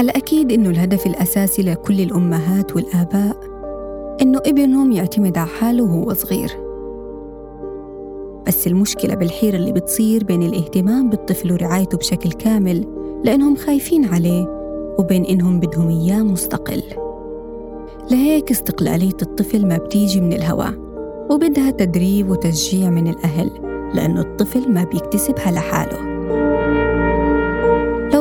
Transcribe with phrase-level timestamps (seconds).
[0.00, 3.36] على أكيد إنه الهدف الأساسي لكل الأمهات والآباء
[4.22, 6.50] إنه ابنهم يعتمد على حاله وهو صغير.
[8.46, 12.84] بس المشكلة بالحيرة اللي بتصير بين الاهتمام بالطفل ورعايته بشكل كامل
[13.24, 14.46] لأنهم خايفين عليه
[14.98, 16.82] وبين إنهم بدهم إياه مستقل.
[18.10, 20.74] لهيك استقلالية الطفل ما بتيجي من الهواء
[21.30, 23.50] وبدها تدريب وتشجيع من الأهل
[23.94, 26.09] لأنه الطفل ما بيكتسبها لحاله.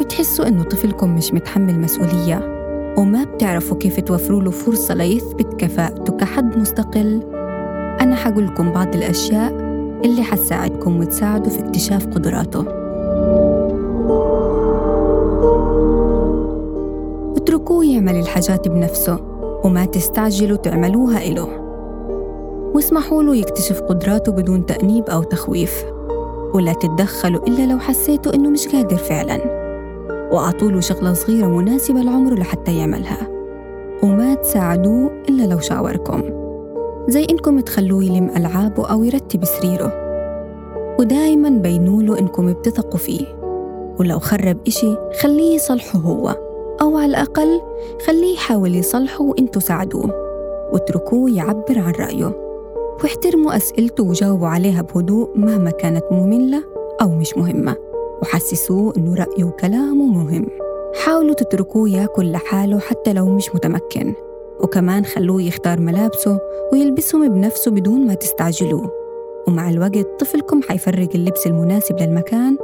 [0.00, 2.56] بتحسوا إنه طفلكم مش متحمل مسؤولية؟
[2.98, 7.22] وما بتعرفوا كيف توفروا له فرصة ليثبت كفاءته كحد مستقل؟
[8.00, 9.52] أنا حقول لكم بعض الأشياء
[10.04, 12.60] اللي حتساعدكم وتساعده في اكتشاف قدراته.
[17.36, 19.18] اتركوه يعمل الحاجات بنفسه
[19.64, 21.48] وما تستعجلوا تعملوها إله.
[22.74, 25.84] واسمحوا له يكتشف قدراته بدون تأنيب أو تخويف.
[26.54, 29.69] ولا تتدخلوا إلا لو حسيتوا إنه مش قادر فعلاً.
[30.32, 33.28] وأعطوا له شغلة صغيرة مناسبة لعمره لحتى يعملها.
[34.02, 36.22] وما تساعدوه إلا لو شاوركم.
[37.08, 39.92] زي إنكم تخلوه يلم ألعابه أو يرتب سريره.
[40.98, 43.26] ودايما بينوا له إنكم بتثقوا فيه.
[44.00, 46.36] ولو خرب إشي خليه يصلحه هو.
[46.82, 47.60] أو على الأقل
[48.06, 50.10] خليه يحاول يصلحه وإنتوا ساعدوه.
[50.72, 52.32] واتركوه يعبر عن رأيه.
[53.02, 56.64] واحترموا أسئلته وجاوبوا عليها بهدوء مهما كانت مملة
[57.02, 57.89] أو مش مهمة.
[58.22, 60.46] وحسسوه إنه رأيه وكلامه مهم.
[61.04, 64.14] حاولوا تتركوه ياكل لحاله حتى لو مش متمكن.
[64.60, 66.38] وكمان خلوه يختار ملابسه
[66.72, 68.90] ويلبسهم بنفسه بدون ما تستعجلوه.
[69.48, 72.56] ومع الوقت طفلكم حيفرق اللبس المناسب للمكان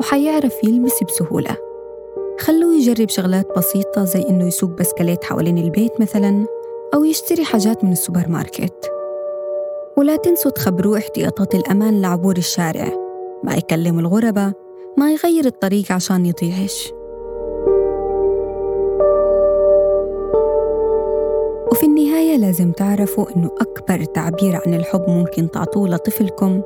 [0.00, 1.56] وحيعرف يلبس بسهولة.
[2.40, 6.46] خلوه يجرب شغلات بسيطة زي إنه يسوق بسكليت حوالين البيت مثلا
[6.94, 8.90] أو يشتري حاجات من السوبر ماركت.
[9.96, 12.92] ولا تنسوا تخبروه احتياطات الأمان لعبور الشارع.
[13.44, 14.52] ما يكلم الغرباء
[14.96, 16.92] ما يغير الطريق عشان يطيعش
[21.72, 26.62] وفي النهاية لازم تعرفوا إنه أكبر تعبير عن الحب ممكن تعطوه لطفلكم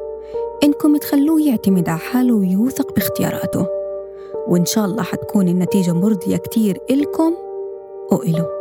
[0.65, 3.67] إنكم تخلوه يعتمد على حاله ويوثق باختياراته.
[4.49, 7.35] وإن شاء الله حتكون النتيجة مرضية كتير إلكم
[8.13, 8.54] وإله